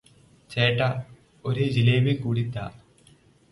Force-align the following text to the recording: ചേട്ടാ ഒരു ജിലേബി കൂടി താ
ചേട്ടാ 0.49 0.87
ഒരു 1.45 1.65
ജിലേബി 1.75 2.13
കൂടി 2.15 2.43
താ 2.51 2.65